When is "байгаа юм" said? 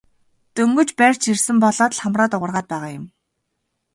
2.71-3.05